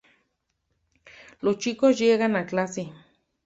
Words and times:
Los 1.41 1.59
chicos 1.59 1.99
llegan 1.99 2.35
a 2.35 2.47
clase. 2.47 2.91